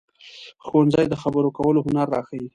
ښوونځی 0.65 1.05
د 1.09 1.15
خبرو 1.23 1.49
کولو 1.57 1.85
هنر 1.87 2.07
راښيي 2.15 2.47